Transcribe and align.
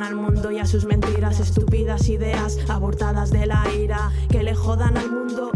al 0.00 0.14
mundo 0.16 0.50
y 0.50 0.58
a 0.58 0.66
sus 0.66 0.84
mentiras, 0.84 1.38
estúpidas 1.38 2.08
ideas 2.08 2.58
abortadas 2.68 3.30
de 3.30 3.46
la 3.46 3.64
ira, 3.74 4.10
que 4.30 4.42
le 4.42 4.54
jodan 4.54 4.96
al 4.96 5.10
mundo 5.10 5.50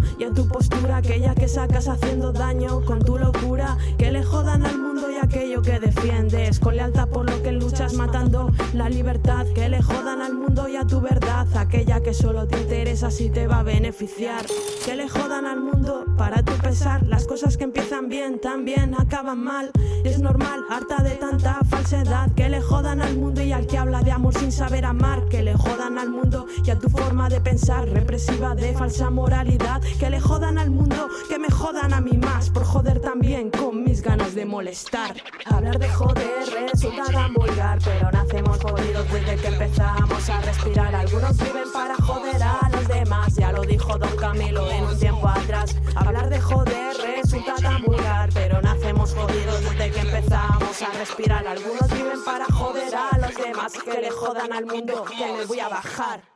aquella 0.96 1.34
que 1.34 1.48
sacas 1.48 1.88
haciendo 1.88 2.32
daño 2.32 2.84
con 2.84 3.00
tu 3.00 3.18
locura. 3.18 3.76
Que 3.98 4.10
le 4.10 4.24
jodan 4.24 4.64
al 4.64 4.78
mundo 4.78 5.10
y 5.10 5.16
aquello 5.16 5.62
que 5.62 5.78
defiendes 5.78 6.58
con 6.58 6.76
lealtad 6.76 7.08
por 7.08 7.28
lo 7.30 7.42
que 7.42 7.52
luchas 7.52 7.94
matando 7.94 8.50
la 8.72 8.88
libertad. 8.88 9.46
Que 9.54 9.68
le 9.68 9.82
jodan 9.82 10.22
al 10.22 10.34
mundo 10.34 10.68
y 10.68 10.76
a 10.76 10.84
tu 10.84 11.00
verdad, 11.00 11.46
aquella 11.56 12.00
que 12.00 12.14
solo 12.14 12.46
te 12.46 12.58
interesa 12.60 13.10
si 13.10 13.30
te 13.30 13.46
va 13.46 13.60
a 13.60 13.62
beneficiar. 13.62 14.44
Que 14.84 14.96
le 14.96 15.08
jodan 15.08 15.46
al 15.46 15.60
mundo 15.60 16.04
para 16.16 16.42
tu 16.42 16.52
pesar, 16.54 17.06
las 17.06 17.26
cosas 17.26 17.56
que 17.56 17.64
empiezan 17.64 18.08
bien 18.08 18.40
también 18.40 18.94
acaban 18.98 19.42
mal. 19.42 19.70
Es 20.04 20.18
normal, 20.18 20.64
harta 20.70 21.02
de 21.02 21.16
tanta 21.16 21.60
falsedad. 21.68 22.32
Que 22.32 22.48
le 22.48 22.60
jodan 22.60 23.02
al 23.02 23.16
mundo 23.16 23.42
y 23.42 23.52
al 23.52 23.66
que 23.66 23.78
habla 23.78 24.02
de 24.02 24.12
amor 24.12 24.34
sin 24.34 24.52
saber 24.52 24.84
amar. 24.84 25.26
A 26.70 26.78
tu 26.78 26.88
forma 26.88 27.28
de 27.28 27.40
pensar 27.40 27.88
represiva 27.88 28.54
de 28.54 28.72
falsa 28.72 29.08
moralidad. 29.10 29.80
Que 29.98 30.10
le 30.10 30.20
jodan 30.20 30.58
al 30.58 30.70
mundo, 30.70 31.08
que 31.28 31.38
me 31.38 31.48
jodan 31.50 31.94
a 31.94 32.00
mí 32.00 32.16
más 32.16 32.50
por 32.50 32.64
joder 32.64 33.00
también 33.00 33.50
con 33.50 33.84
mis 33.84 34.02
ganas 34.02 34.34
de 34.34 34.44
molestar. 34.44 35.14
Hablar 35.44 35.78
de 35.78 35.88
joder 35.88 36.68
resulta 36.70 37.04
tan 37.12 37.34
vulgar, 37.34 37.78
pero 37.84 38.10
nacemos 38.10 38.58
jodidos 38.58 39.10
desde 39.12 39.36
que 39.36 39.46
empezamos 39.48 40.28
a 40.28 40.40
respirar. 40.40 40.94
Algunos 40.94 41.36
viven 41.36 41.72
para 41.72 41.94
joder 41.96 42.42
a 42.42 42.68
los 42.72 42.88
demás, 42.88 43.34
ya 43.36 43.52
lo 43.52 43.62
dijo 43.62 43.96
Don 43.98 44.16
Camilo 44.16 44.68
en 44.70 44.84
un 44.84 44.98
tiempo 44.98 45.28
atrás. 45.28 45.76
Hablar 45.94 46.28
de 46.30 46.40
joder 46.40 46.96
resulta 47.16 47.54
tan 47.56 47.82
vulgar, 47.82 48.30
pero 48.34 48.60
nacemos 48.60 49.14
jodidos 49.14 49.62
desde 49.62 49.90
que 49.92 50.00
empezamos 50.00 50.82
a 50.82 50.98
respirar. 50.98 51.46
Algunos 51.46 51.88
viven 51.92 52.24
para 52.24 52.44
joder 52.46 52.92
a 52.94 53.18
los 53.18 53.34
demás, 53.36 53.72
que 53.72 54.00
le 54.00 54.10
jodan 54.10 54.52
al 54.52 54.66
mundo, 54.66 55.04
que 55.04 55.36
les 55.36 55.46
voy 55.46 55.60
a 55.60 55.68
bajar. 55.68 56.35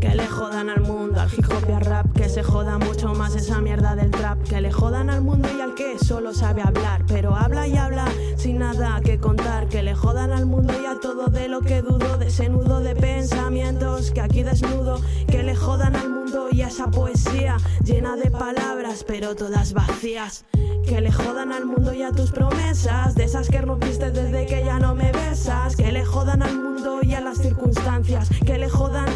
Que 0.00 0.14
le 0.14 0.26
jodan 0.28 0.70
al 0.70 0.80
mundo, 0.80 1.20
al 1.20 1.28
hip 1.32 1.44
hop 1.50 1.64
y 1.68 1.72
al 1.72 1.80
rap, 1.80 2.12
que 2.12 2.28
se 2.28 2.42
joda 2.42 2.78
mucho 2.78 3.14
más 3.14 3.34
esa 3.34 3.60
mierda 3.60 3.96
del 3.96 4.10
trap. 4.10 4.42
Que 4.44 4.60
le 4.60 4.72
jodan 4.72 5.10
al 5.10 5.22
mundo 5.22 5.48
y 5.56 5.60
al 5.60 5.74
que 5.74 5.98
solo 5.98 6.32
sabe 6.32 6.62
hablar, 6.62 7.04
pero 7.08 7.34
habla 7.34 7.66
y 7.66 7.76
habla 7.76 8.06
sin 8.36 8.58
nada 8.58 9.00
que 9.00 9.18
contar. 9.18 9.68
Que 9.68 9.82
le 9.82 9.94
jodan 9.94 10.32
al 10.32 10.46
mundo 10.46 10.74
y 10.80 10.86
a 10.86 11.00
todo 11.00 11.26
de 11.26 11.48
lo 11.48 11.60
que 11.60 11.82
dudo, 11.82 12.16
de 12.16 12.28
ese 12.28 12.48
nudo 12.48 12.80
de 12.80 12.94
pensamientos 12.94 14.12
que 14.12 14.20
aquí 14.20 14.42
desnudo. 14.44 15.00
Que 15.26 15.42
le 15.42 15.56
jodan 15.56 15.96
al 15.96 16.10
mundo 16.10 16.48
y 16.52 16.62
a 16.62 16.68
esa 16.68 16.90
poesía 16.90 17.56
llena 17.84 18.16
de 18.16 18.30
palabras, 18.30 19.04
pero 19.06 19.34
todas 19.34 19.72
vacías. 19.72 20.44
Que 20.86 21.00
le 21.00 21.12
jodan 21.12 21.52
al 21.52 21.66
mundo 21.66 21.92
y 21.92 22.02
a 22.02 22.12
tus 22.12 22.30
promesas, 22.30 23.14
de 23.14 23.24
esas 23.24 23.48
que 23.48 23.60
rompiste 23.60 24.10
desde 24.10 24.46
que 24.46 24.64
ya 24.64 24.78
no 24.78 24.94
me 24.94 25.10
besas. 25.12 25.76
Que 25.76 25.90
le 25.90 26.04
jodan 26.04 26.42
al 26.42 26.56
mundo 26.56 27.00
y 27.02 27.14
a 27.14 27.20
las 27.20 27.38
circunstancias. 27.38 28.28
Que 28.46 28.58
le 28.58 28.70
jodan 28.70 29.07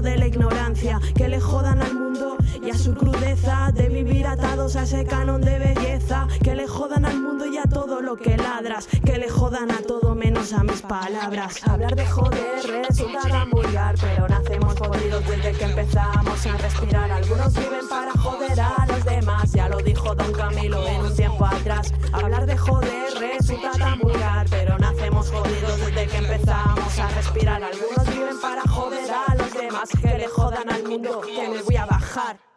de 0.00 0.16
la 0.16 0.26
ignorancia. 0.26 1.00
Que 1.14 1.28
le 1.28 1.40
jodan 1.40 1.80
al 1.82 1.94
mundo 1.94 2.36
y 2.62 2.70
a 2.70 2.78
su 2.78 2.94
crudeza 2.94 3.70
de 3.72 3.88
vivir 3.88 4.26
atados 4.26 4.76
a 4.76 4.82
ese 4.82 5.04
canon 5.04 5.40
de 5.40 5.58
belleza. 5.58 6.26
Que 6.42 6.54
le 6.54 6.66
jodan 6.66 7.04
al 7.04 7.20
mundo 7.20 7.46
y 7.46 7.58
a 7.58 7.64
todo 7.64 8.00
lo 8.00 8.16
que 8.16 8.36
ladras. 8.36 8.86
Que 9.04 9.18
le 9.18 9.28
jodan 9.28 9.70
a 9.70 9.82
todo 9.82 10.14
menos 10.14 10.52
a 10.52 10.62
mis 10.62 10.82
palabras. 10.82 11.66
Hablar 11.66 11.94
de 11.96 12.06
joder 12.06 12.66
resulta 12.66 13.28
tan 13.28 13.50
vulgar, 13.50 13.94
pero 14.00 14.28
nacemos 14.28 14.74
jodidos 14.78 15.26
desde 15.26 15.52
que 15.52 15.64
empezamos 15.64 16.46
a 16.46 16.56
respirar. 16.56 17.10
Algunos 17.10 17.54
viven 17.54 17.88
para 17.88 18.12
joder 18.12 18.60
a 18.60 18.86
los 18.86 19.04
demás, 19.04 19.52
ya 19.52 19.68
lo 19.68 19.78
dijo 19.78 20.14
Don 20.14 20.32
Camilo 20.32 20.86
en 20.86 21.00
un 21.00 21.14
tiempo 21.14 21.44
atrás. 21.44 21.92
Hablar 22.12 22.46
de 22.46 22.56
joder 22.56 23.12
resulta 23.18 23.72
tan 23.72 23.98
vulgar, 23.98 24.46
pero 24.50 24.78
nacemos 24.78 25.30
jodidos 25.30 25.78
desde 25.78 26.06
que 26.06 26.16
empezamos 26.18 26.98
a 26.98 27.08
respirar. 27.08 27.62
Algunos 27.62 27.89
que 29.88 30.18
le 30.18 30.28
jodan 30.28 30.68
al 30.70 30.84
mundo, 30.84 31.20
que 31.20 31.48
me 31.48 31.62
voy 31.62 31.76
a 31.76 31.86
bajar. 31.86 32.49